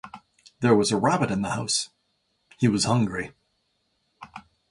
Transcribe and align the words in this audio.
There 0.61 0.73
was 0.73 0.91
a 0.91 0.97
rabbit 0.97 1.29
in 1.29 1.43
the 1.43 1.51
house. 1.51 1.89
He 2.57 2.67
was 2.67 2.85
hungry. 2.85 3.33